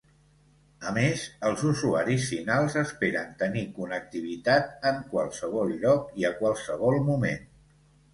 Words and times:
A 0.91 0.91
més, 0.93 1.25
els 1.49 1.65
usuaris 1.71 2.23
finals 2.29 2.77
esperen 2.81 3.35
tenir 3.41 3.63
connectivitat 3.75 4.87
en 4.93 4.97
qualsevol 5.13 5.75
lloc 5.85 6.09
i 6.23 6.27
a 6.31 6.33
qualsevol 6.41 6.99
moment. 7.13 7.45